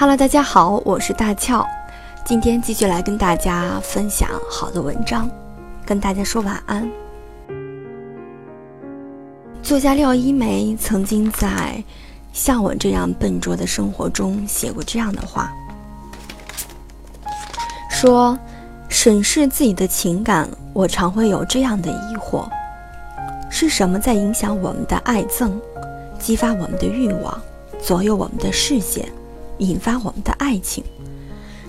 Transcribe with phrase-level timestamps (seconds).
[0.00, 1.62] Hello，大家好，我是大俏，
[2.24, 5.30] 今天继续来跟大家分享好的文章，
[5.84, 6.90] 跟大家说晚安。
[9.62, 11.48] 作家廖一梅曾经在
[12.32, 15.52] 《像我这样笨拙的生活》中写过这样的话，
[17.90, 18.38] 说：
[18.88, 22.48] 审视自己的情感，我常会有这样的疑惑：
[23.50, 25.50] 是什么在影响我们的爱憎，
[26.18, 27.38] 激发我们的欲望，
[27.82, 29.06] 左右我们的视线？
[29.60, 30.82] 引发我们的爱情，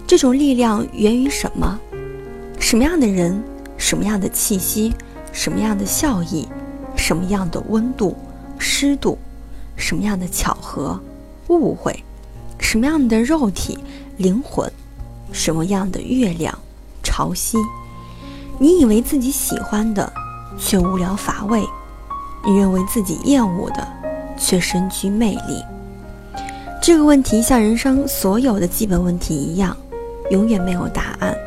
[0.07, 1.79] 这种力量源于什么？
[2.59, 3.41] 什么样的人？
[3.77, 4.93] 什么样的气息？
[5.31, 6.47] 什么样的笑意？
[6.95, 8.15] 什么样的温度、
[8.57, 9.17] 湿度？
[9.75, 10.99] 什么样的巧合、
[11.47, 12.03] 误会？
[12.59, 13.77] 什么样的肉体、
[14.17, 14.71] 灵魂？
[15.31, 16.57] 什么样的月亮、
[17.01, 17.57] 潮汐？
[18.59, 20.11] 你以为自己喜欢的，
[20.59, 21.63] 却无聊乏味；
[22.45, 23.87] 你认为自己厌恶的，
[24.37, 25.63] 却深具魅力。
[26.81, 29.77] 这个问题像人生所有的基本问题一样，
[30.31, 31.37] 永远没有答案，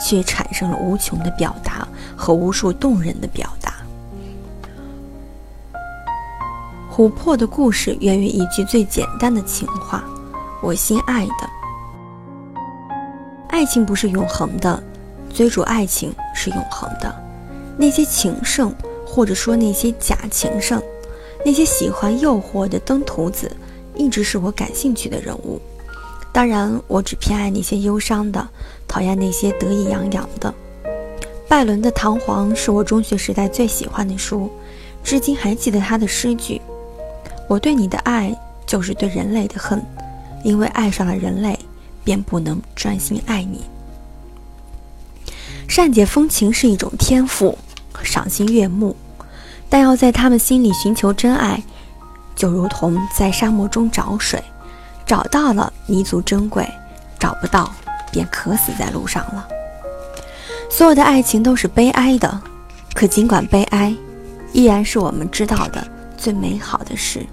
[0.00, 1.86] 却产生了无穷的表达
[2.16, 3.74] 和无数动人的表达。
[6.90, 10.02] 琥珀的故事源于一句最简单的情话
[10.62, 11.50] ：“我心爱的。”
[13.48, 14.82] 爱情不是永恒的，
[15.34, 17.14] 追逐爱情是永恒的。
[17.76, 18.74] 那些情圣，
[19.06, 20.82] 或者说那些假情圣，
[21.44, 23.54] 那些喜欢诱惑的登徒子。
[24.00, 25.60] 一直是我感兴趣的人物，
[26.32, 28.48] 当然，我只偏爱那些忧伤的，
[28.88, 30.52] 讨厌那些得意洋洋的。
[31.46, 34.50] 拜伦的《唐璜》是我中学时代最喜欢的书，
[35.04, 36.62] 至今还记得他的诗句
[37.46, 38.34] ：“我对你的爱
[38.64, 39.84] 就是对人类的恨，
[40.44, 41.58] 因为爱上了人类，
[42.02, 43.60] 便不能专心爱你。”
[45.68, 47.58] 善解风情是一种天赋，
[48.02, 48.96] 赏心悦目，
[49.68, 51.62] 但要在他们心里寻求真爱。
[52.40, 54.42] 就如同在沙漠中找水，
[55.04, 56.66] 找到了弥足珍贵，
[57.18, 57.70] 找不到
[58.10, 59.46] 便渴死在路上了。
[60.70, 62.40] 所有的爱情都是悲哀的，
[62.94, 63.94] 可尽管悲哀，
[64.54, 65.86] 依然是我们知道的
[66.16, 67.26] 最美好的事。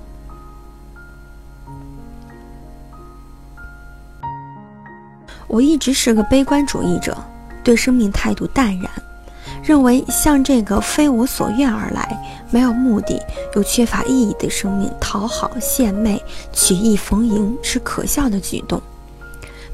[5.47, 7.17] 我一直是个悲观主义者，
[7.63, 8.91] 对生命态度淡然。
[9.67, 12.17] 认为向这个非我所愿而来、
[12.49, 13.21] 没有目的
[13.53, 16.23] 又缺乏意义的生命讨好献媚、
[16.53, 18.81] 曲意逢迎是可笑的举动。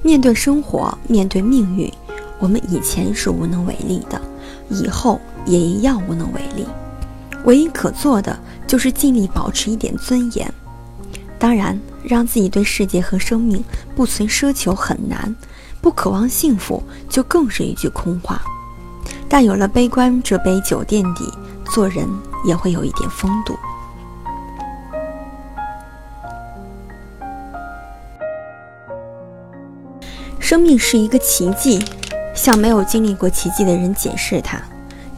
[0.01, 1.93] 面对生活，面对命运，
[2.39, 4.19] 我们以前是无能为力的，
[4.67, 6.65] 以后也一样无能为力。
[7.45, 10.51] 唯一可做的就是尽力保持一点尊严。
[11.37, 13.63] 当然，让自己对世界和生命
[13.95, 15.35] 不存奢求很难，
[15.81, 18.41] 不渴望幸福就更是一句空话。
[19.33, 21.27] 但有了悲观这杯酒垫底，
[21.66, 22.07] 做人
[22.45, 23.57] 也会有一点风度。
[30.39, 31.83] 生命是一个奇迹，
[32.35, 34.61] 向没有经历过奇迹的人解释它，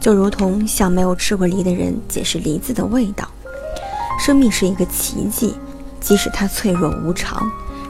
[0.00, 3.28] 就如同向没有吃过梨的人解释梨子的味道。
[4.18, 5.54] 生命是一个奇迹，
[6.00, 7.46] 即使它脆弱无常，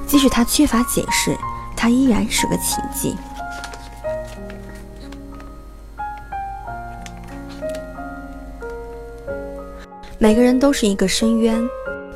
[0.09, 1.39] 即使它缺乏解释，
[1.77, 3.15] 它依然是个奇迹。
[10.19, 11.63] 每个人都是一个深渊，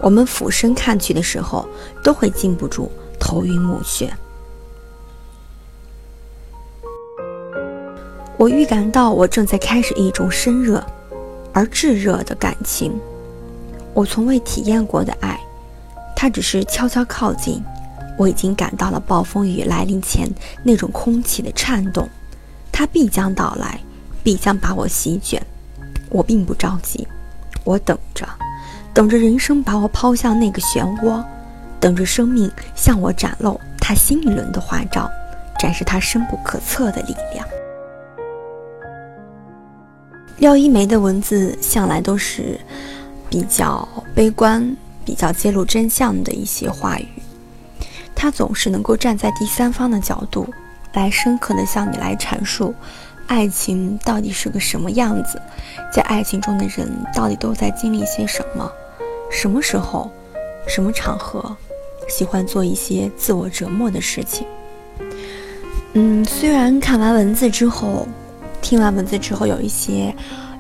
[0.01, 1.69] 我们俯身看去的时候，
[2.03, 4.09] 都会禁不住头晕目眩。
[8.39, 10.83] 我预感到我正在开始一种深热
[11.53, 12.99] 而炙热的感情，
[13.93, 15.39] 我从未体验过的爱，
[16.17, 17.63] 它只是悄悄靠近。
[18.17, 20.29] 我已经感到了暴风雨来临前
[20.63, 22.09] 那种空气的颤动，
[22.73, 23.79] 它必将到来，
[24.23, 25.43] 必将把我席卷。
[26.09, 27.07] 我并不着急。
[27.65, 28.27] 我等着，
[28.93, 31.23] 等着人生把我抛向那个漩涡，
[31.79, 35.11] 等着生命向我展露他新一轮的花招，
[35.59, 37.47] 展示他深不可测的力量。
[40.39, 42.59] 廖一梅的文字向来都是
[43.29, 44.75] 比较悲观、
[45.05, 47.07] 比较揭露真相的一些话语，
[48.15, 50.49] 她总是能够站在第三方的角度，
[50.95, 52.75] 来深刻的向你来阐述。
[53.31, 55.41] 爱情到底是个什么样子？
[55.95, 58.69] 在爱情中的人到底都在经历些什么？
[59.31, 60.11] 什么时候、
[60.67, 61.57] 什么场合，
[62.09, 64.45] 喜欢做一些自我折磨的事情？
[65.93, 68.05] 嗯，虽然看完文字之后，
[68.61, 70.13] 听完文字之后有一些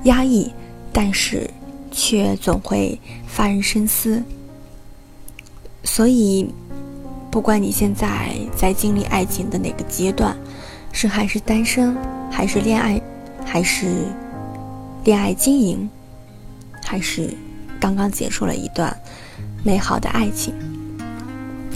[0.05, 0.53] 压抑，
[0.93, 1.51] 但是
[1.91, 2.97] 却总会
[3.27, 4.23] 发人深思。
[5.83, 6.55] 所以，
[7.33, 10.37] 不管你现在在经历爱情的哪个阶段，
[10.93, 11.97] 是还是单身。
[12.31, 13.01] 还是恋爱，
[13.45, 13.87] 还是
[15.05, 15.91] 恋爱经营，
[16.85, 17.29] 还是
[17.79, 18.97] 刚刚结束了一段
[19.65, 20.55] 美好的爱情。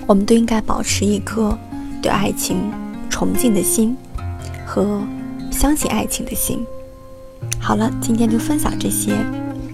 [0.07, 1.59] 我们都应该保持一颗
[2.01, 2.71] 对爱情
[3.11, 3.97] 崇敬的心
[4.67, 5.03] 和
[5.51, 6.65] 相信爱情的心。
[7.59, 9.13] 好了，今天就分享这些，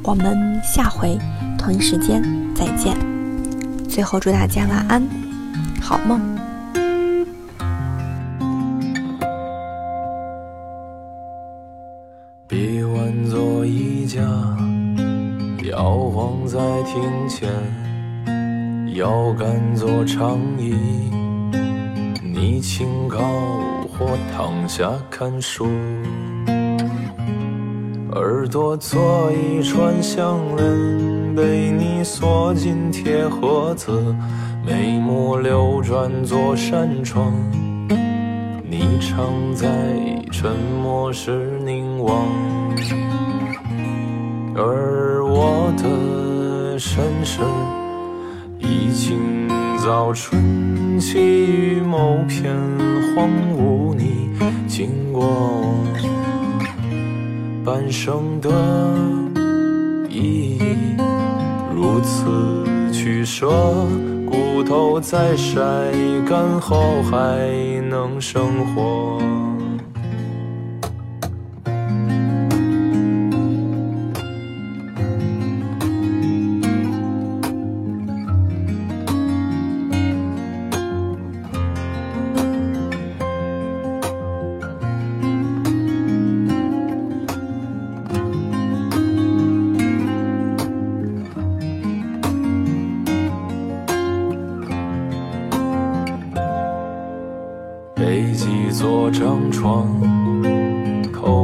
[0.02, 1.18] 我们下回
[1.58, 2.22] 同一时间
[2.54, 2.96] 再见。
[3.88, 5.02] 最后祝大家晚安，
[5.80, 6.39] 好梦。
[16.30, 17.50] 摇晃在庭前，
[18.94, 20.76] 腰杆做长椅，
[22.22, 23.18] 你清高
[23.88, 25.66] 或躺下看书。
[28.12, 34.14] 耳朵做一串项链，被你锁进铁盒子。
[34.64, 37.32] 眉目流转做扇窗，
[38.62, 39.66] 你常在
[40.30, 42.24] 沉默时凝望。
[44.54, 45.88] 而我的
[46.80, 47.44] 深深，
[48.58, 49.46] 已经
[49.76, 52.56] 早春起于某片
[53.14, 54.30] 荒芜，你
[54.66, 55.74] 经过。
[57.62, 58.50] 半生的
[60.08, 60.96] 意义，
[61.74, 63.50] 如此取舍，
[64.24, 65.60] 骨头在晒
[66.26, 67.46] 干后还
[67.90, 69.20] 能生活。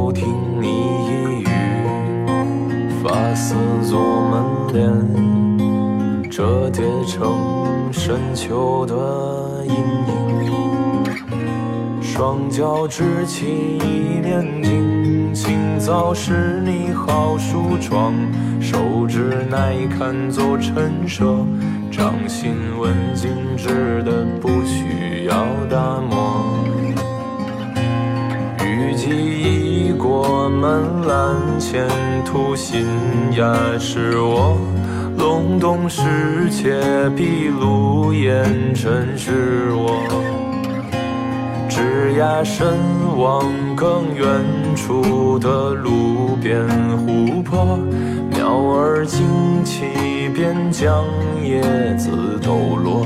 [0.07, 0.25] 偷听
[0.61, 1.47] 你一语，
[3.03, 3.99] 发丝做
[4.29, 9.75] 门帘，折叠成深秋的阴
[10.45, 11.03] 影。
[12.01, 18.13] 双脚支起一面镜，清早是你好梳妆，
[18.61, 21.45] 手指耐看做陈设，
[21.91, 26.45] 掌心纹精致的不需要打磨。
[28.63, 29.56] 雨季
[30.17, 31.87] 已过门栏，前
[32.25, 32.87] 途新
[33.33, 34.57] 芽是我
[35.15, 36.81] 隆冬时节
[37.15, 40.01] 闭路烟尘是我。
[41.69, 42.67] 枝桠深
[43.15, 44.25] 望更远
[44.75, 46.67] 处的路边
[46.97, 47.77] 湖泊，
[48.31, 49.85] 鸟儿惊起
[50.33, 51.05] 边疆
[51.43, 51.61] 叶
[51.95, 53.05] 子抖落。